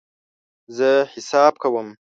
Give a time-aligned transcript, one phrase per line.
[0.77, 1.87] زه حساب کوم